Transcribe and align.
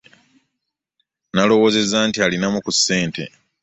Nalowoozezza 1.33 1.99
nti 2.07 2.19
alinamu 2.25 2.59
ku 2.65 2.71
ssente. 2.77 3.23